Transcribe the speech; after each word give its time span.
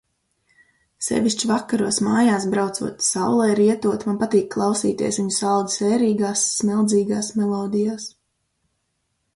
Sevišķi 1.07 1.49
vakaros 1.49 1.99
mājās 2.07 2.47
braucot, 2.55 3.05
saulei 3.09 3.51
rietot 3.61 4.07
man 4.09 4.19
patīk 4.25 4.49
klausīties 4.57 5.21
viņu 5.23 5.37
saldi 5.39 5.77
sērīgās, 5.77 6.49
smeldzīgās 6.59 7.35
melodijās. 7.43 8.11